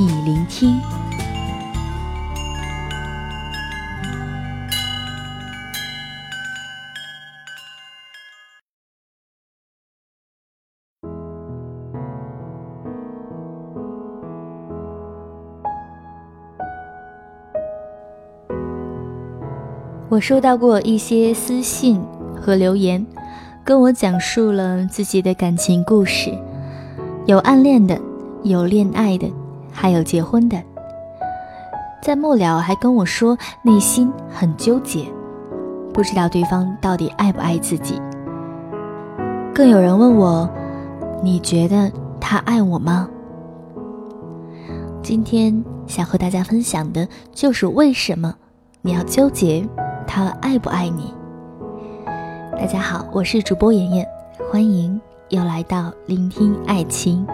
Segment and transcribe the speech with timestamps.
[0.00, 0.80] 你聆听。
[20.08, 22.00] 我收到过一些私信
[22.40, 23.04] 和留言，
[23.64, 26.32] 跟我讲述了自己的感情故事，
[27.26, 28.00] 有暗恋的，
[28.44, 29.28] 有恋爱的。
[29.80, 30.60] 还有结婚的，
[32.02, 35.06] 在末了还跟我说内心很纠结，
[35.94, 38.02] 不知道对方到底爱不爱自己。
[39.54, 40.50] 更有人问我，
[41.22, 43.08] 你觉得他爱我吗？
[45.00, 48.34] 今天想和大家分享的就是为什么
[48.82, 49.64] 你要纠结
[50.08, 51.14] 他爱不爱你。
[52.50, 54.04] 大家好，我是主播妍妍，
[54.50, 57.24] 欢迎又来到聆听爱情。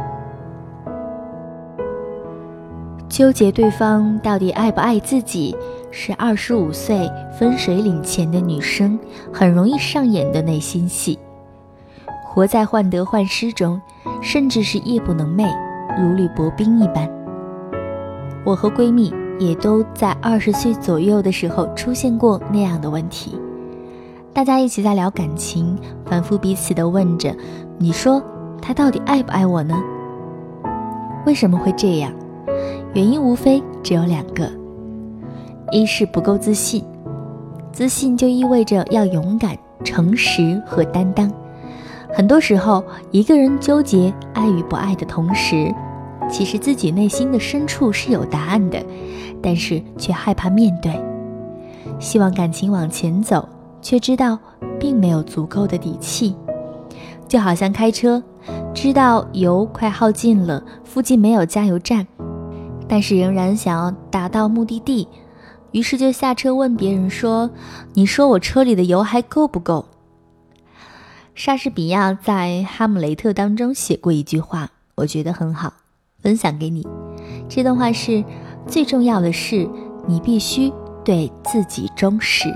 [3.14, 5.54] 纠结对方到底爱不爱自己，
[5.92, 8.98] 是二十五岁分水岭前的女生
[9.32, 11.16] 很容易上演的内心戏，
[12.24, 13.80] 活在患得患失中，
[14.20, 15.48] 甚至是夜不能寐，
[15.96, 17.08] 如履薄冰一般。
[18.44, 23.38] 我和闺蜜也都在二十岁左右的时候出现过那样的问题，
[24.32, 27.32] 大家一起在聊感情，反复彼此的问着
[27.78, 28.20] ：“你说
[28.60, 29.80] 他到底爱不爱我呢？
[31.24, 32.12] 为什么会这样？”
[32.94, 34.48] 原因无非只有两个：
[35.72, 36.84] 一是不够自信，
[37.72, 41.28] 自信就意味着要勇敢、诚实和担当。
[42.12, 45.74] 很多时候，一个人纠结爱与不爱的同时，
[46.30, 48.80] 其实自己内心的深处是有答案的，
[49.42, 50.92] 但是却害怕面对。
[51.98, 53.48] 希望感情往前走，
[53.82, 54.38] 却知道
[54.78, 56.36] 并没有足够的底气。
[57.26, 58.22] 就好像开车，
[58.72, 62.06] 知道油快耗尽了，附近没有加油站。
[62.88, 65.08] 但是仍然想要达到目的地，
[65.72, 67.50] 于是就下车问别人说
[67.94, 69.86] ：“你说我车里的油还够不够？”
[71.34, 75.72] 莎士比亚在《哈姆雷特》当中写过一句话，我觉得很好，
[76.22, 76.86] 分享给你。
[77.48, 78.22] 这段话是：
[78.68, 79.68] 最重要的是
[80.06, 80.72] 你必须
[81.04, 82.48] 对自己忠实。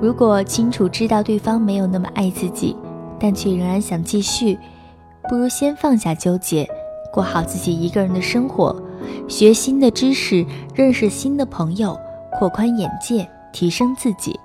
[0.00, 2.74] 如果清楚知道对方没有那么爱自己，
[3.20, 4.58] 但却仍然想继续，
[5.28, 6.66] 不如先放下纠结。
[7.14, 8.74] 过好自己一个人的生活，
[9.28, 10.44] 学新的知识，
[10.74, 11.96] 认识新的朋友，
[12.32, 14.36] 扩宽眼界，提升自己，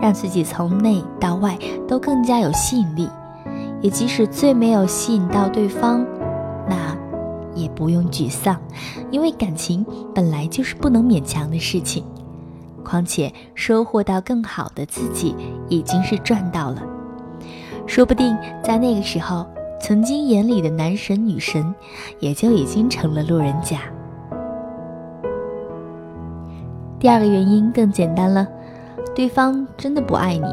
[0.00, 1.58] 让自己从内到外
[1.88, 3.08] 都更加有吸引力。
[3.80, 6.06] 也即使最没有吸引到对方，
[6.68, 6.96] 那
[7.52, 8.60] 也不用沮丧，
[9.10, 12.04] 因为感情本来就是不能勉强的事情。
[12.84, 15.34] 况且收获到更好的自己，
[15.68, 16.80] 已经是赚到了。
[17.88, 19.44] 说不定在那个时候。
[19.86, 21.74] 曾经眼里的男神女神，
[22.18, 23.80] 也就已经成了路人甲。
[26.98, 28.48] 第二个原因更简单了，
[29.14, 30.46] 对方真的不爱你，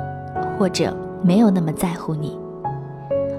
[0.59, 0.94] 或者
[1.24, 2.38] 没有那么在乎你。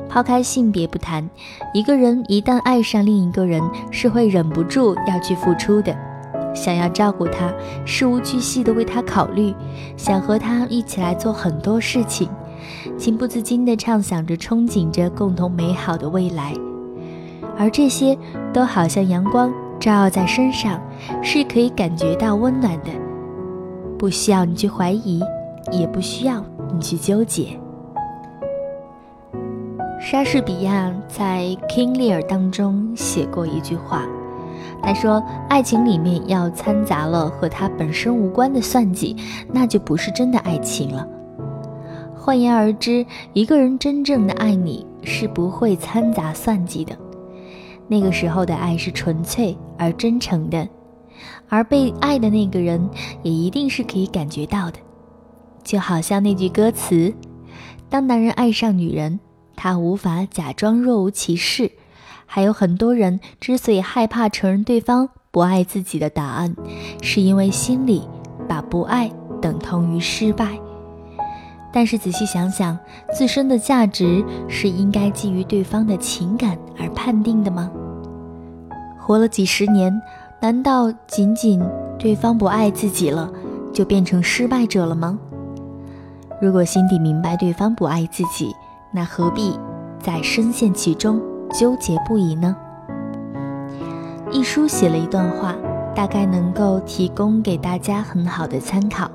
[0.09, 1.29] 抛开性别不谈，
[1.75, 5.95] 一个人一旦爱上另一个人，是会忍不住要去付出的，
[6.55, 7.53] 想要照顾他，
[7.85, 9.55] 事无巨细的为他考虑，
[9.99, 12.31] 想和他一起来做很多事情。
[12.97, 16.53] 情不自禁地畅想着、憧憬着共同美好的未来，
[17.59, 18.17] 而这些
[18.53, 20.81] 都好像阳光照耀在身上，
[21.23, 22.91] 是可以感觉到温暖的，
[23.99, 25.21] 不需要你去怀疑，
[25.71, 27.59] 也不需要你去纠结。
[30.01, 34.05] 莎士比亚在《King Lear》当中写过一句话，
[34.83, 39.17] 他说：“爱情里面要掺杂了和他本身无关的算计，
[39.53, 41.07] 那就不是真的爱情了。”
[42.25, 46.97] 换言而之，一个人真正的爱你是不会掺杂算计的，
[47.89, 50.69] 那个时候的爱是纯粹而真诚的，
[51.49, 52.89] 而被爱的那个人
[53.25, 54.79] 也一定是可以感觉到的。
[55.65, 57.13] 就好像那句歌词
[57.91, 59.19] ：“当男人爱上女人，
[59.57, 61.73] 他无法假装若无其事。”
[62.25, 66.55] 还有很多人之所以害怕承认对方不爱自己的答案，
[67.03, 68.09] 是因为心里
[68.49, 69.11] 把不爱
[69.41, 70.57] 等同于失败。
[71.73, 72.79] 但是仔细想想，
[73.15, 77.71] 自身的价值是应该基于对方的情感而判定的吗？
[78.99, 79.93] 活了几十年，
[80.41, 81.61] 难道仅仅
[81.99, 83.31] 对方不爱自己了，
[83.73, 85.19] 就变成失败者了吗？
[86.41, 88.53] 如果心底明白对方不爱自己，
[88.93, 89.59] 那何必
[89.99, 91.21] 再深陷其中，
[91.53, 92.55] 纠结不已呢？
[94.31, 95.55] 一书写了一段话，
[95.95, 99.11] 大概能够提供给大家很好的参考。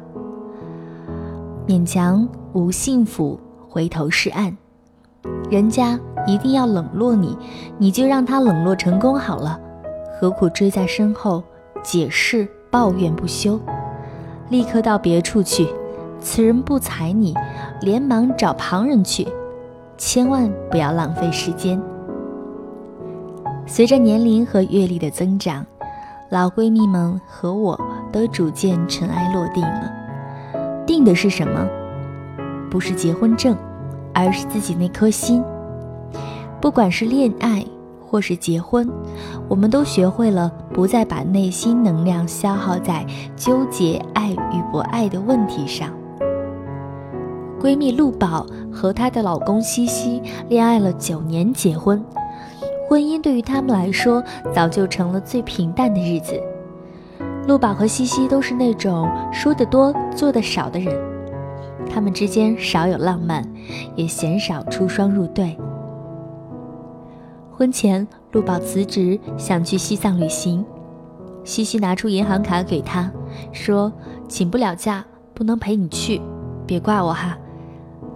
[1.67, 3.37] 勉强无幸福，
[3.67, 4.55] 回头是岸。
[5.51, 7.37] 人家一定要冷落你，
[7.77, 9.59] 你就让他冷落成功好了，
[10.17, 11.43] 何苦追在身后
[11.83, 13.59] 解释抱怨不休？
[14.47, 15.67] 立刻到别处去，
[16.21, 17.35] 此人不睬你，
[17.81, 19.27] 连忙找旁人去，
[19.97, 21.81] 千万不要浪费时间。
[23.65, 25.65] 随着年龄和阅历的增长，
[26.29, 27.77] 老闺蜜们和我
[28.09, 30.06] 都逐渐尘埃落定了。
[30.87, 31.67] 定的是什么？
[32.71, 33.55] 不是结婚证，
[34.13, 35.43] 而是自己那颗心。
[36.59, 37.63] 不管是恋爱
[38.01, 38.89] 或是结婚，
[39.47, 43.05] 我们都学会了不再把内心能量消耗在
[43.35, 45.89] 纠结爱与不爱的问题上。
[47.59, 52.03] 闺蜜陆宝和她的老公西西恋爱了九年，结婚。
[52.87, 54.23] 婚姻对于他们来说，
[54.53, 56.41] 早就成了最平淡的日子。
[57.47, 60.93] 陆宝和西西都是那种说得多做得少的人，
[61.89, 63.41] 他们之间少有浪漫，
[63.95, 65.57] 也鲜少出双入对。
[67.49, 70.63] 婚前，陆宝辞职想去西藏旅行，
[71.45, 73.09] 西西拿出银行卡给他，
[73.53, 73.91] 说
[74.27, 75.03] ：“请不了假，
[75.33, 76.21] 不能陪你去，
[76.65, 77.37] 别怪我哈。”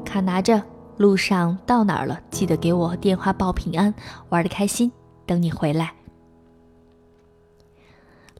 [0.03, 0.61] 卡拿着。
[0.97, 2.19] 路上到哪儿了？
[2.29, 3.91] 记得给我电话报平安，
[4.29, 4.91] 玩的开心，
[5.25, 5.93] 等你回来。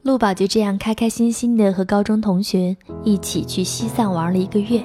[0.02, 4.82] 陆宝就这样开开心心的和高中同学一起去西藏玩了一个月。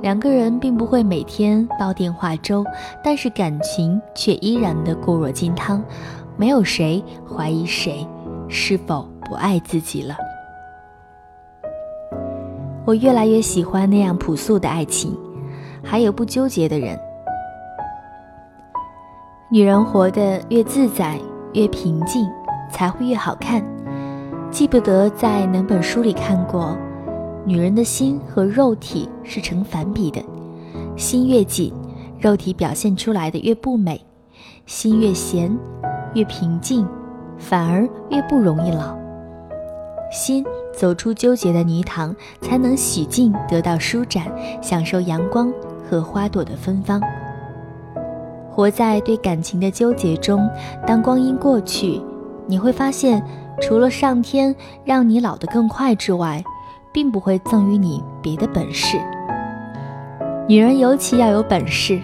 [0.00, 2.64] 两个人并不会每天煲电话粥，
[3.02, 5.82] 但是感情却依然的固若金汤，
[6.36, 8.06] 没有谁怀疑谁
[8.48, 10.16] 是否不爱自己了。
[12.84, 15.16] 我越来越喜欢那样朴素的爱情。
[15.84, 16.96] 还有不纠结的人。
[19.50, 21.18] 女人活得越自在、
[21.54, 22.24] 越平静，
[22.70, 23.60] 才会越好看。
[24.52, 26.76] 记不得在哪本书里看过，
[27.46, 30.22] 女人的心和肉体是成反比的，
[30.94, 31.72] 心越紧，
[32.20, 33.96] 肉体表现出来的越不美；
[34.66, 35.58] 心越闲，
[36.12, 36.86] 越平静，
[37.38, 38.94] 反而越不容易老。
[40.12, 45.50] 心走出纠结的泥塘，才能洗净，得到舒展，享受阳光。
[45.90, 47.02] 和花朵的芬芳。
[48.50, 50.48] 活在对感情的纠结中，
[50.86, 52.00] 当光阴过去，
[52.46, 53.22] 你会发现，
[53.62, 54.54] 除了上天
[54.84, 56.42] 让你老得更快之外，
[56.92, 58.98] 并不会赠予你别的本事。
[60.48, 62.02] 女人尤其要有本事，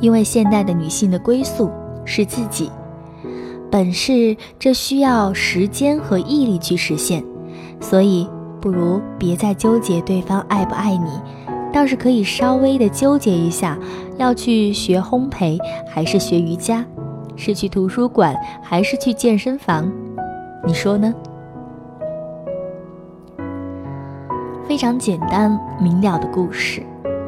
[0.00, 1.70] 因为现代的女性的归宿
[2.04, 2.70] 是自己。
[3.70, 7.22] 本事这需要时间和毅力去实现，
[7.80, 8.26] 所以
[8.60, 11.10] 不如别再纠结对方爱不爱你。
[11.72, 13.76] 倒是可以稍微的纠结一下，
[14.16, 15.58] 要去学烘焙
[15.90, 16.84] 还是学瑜伽，
[17.34, 18.32] 是去图书馆
[18.62, 19.90] 还是去健身房，
[20.66, 21.14] 你说呢？
[24.66, 26.82] 非常简单明了的故事，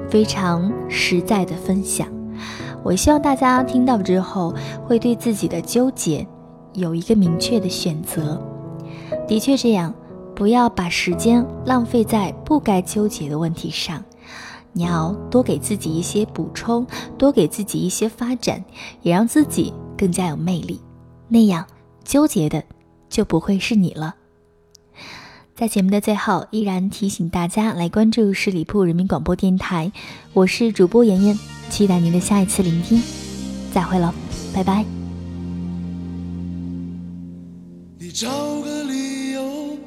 [0.09, 2.09] 非常实在的分享。
[2.83, 4.55] 我希望大家听到之后，
[4.87, 6.27] 会对自己的纠结
[6.73, 8.41] 有一个明确的选择。
[9.29, 9.93] 的确这样，
[10.35, 14.03] 不要把时间浪费在不该纠结的问题上。
[14.73, 16.87] 你要多给自己一些补充，
[17.19, 18.65] 多给自己一些发展，
[19.03, 20.81] 也让自己更加有魅力。
[21.29, 21.67] 那样
[22.03, 22.63] 纠结的
[23.17, 24.17] 就不会是你了。
[25.55, 29.91] 在节目的最后，依然提醒大家来关注十里铺人民广播电台，
[30.35, 31.39] 我是主播妍妍，
[31.71, 33.03] 期待您的下一次聆听。
[33.73, 34.15] 再会了，
[34.55, 34.85] 拜拜。
[37.99, 38.29] 你找
[38.61, 39.79] 个理由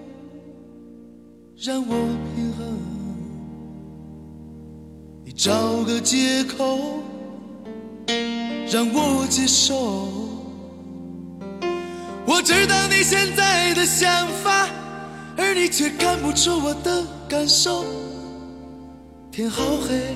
[1.55, 1.95] 让我
[2.36, 2.79] 平衡。
[5.36, 6.79] 找个借口
[8.71, 10.28] 让我接受。
[12.29, 14.69] 我知道你现在的想法，
[15.36, 17.83] 而你却看不出我的感受。
[19.31, 20.15] 天好黑，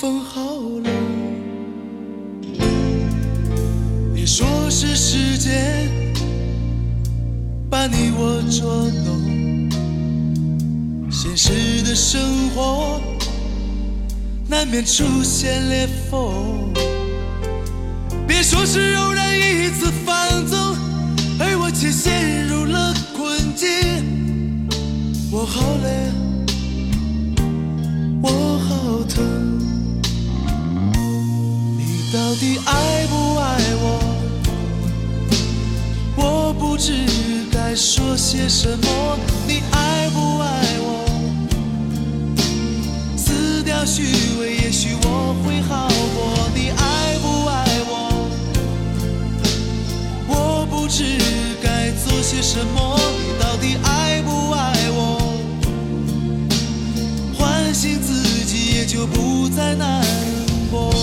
[0.00, 0.40] 风好
[0.82, 0.90] 冷。
[4.14, 5.86] 你说是时间
[7.68, 9.28] 把你我捉弄。
[11.10, 12.98] 现实的生活
[14.48, 16.72] 难免出现裂缝，
[18.28, 20.76] 别说是偶然一次放纵
[21.40, 23.66] 而我却陷入了困境。
[25.32, 26.12] 我好累
[28.22, 29.24] 我好疼。
[31.78, 33.98] 你到底爱不爱我？
[36.16, 36.92] 我不知
[37.50, 39.07] 该说些什么。
[52.40, 55.18] 些什么，你到底爱不爱我？
[57.36, 60.04] 唤醒自己，也就不再难
[60.70, 60.94] 过。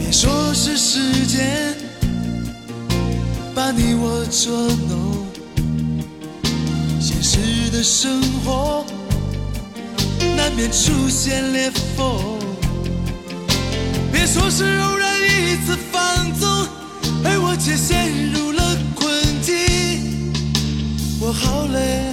[0.00, 1.72] 别说是时间
[3.54, 4.52] 把你我捉
[4.88, 5.26] 弄，
[7.00, 8.84] 现实的生活
[10.36, 12.55] 难免出现裂缝。
[14.26, 16.48] 说是偶然一次放纵，
[17.24, 20.32] 而我却陷入了困境。
[21.20, 22.12] 我好累，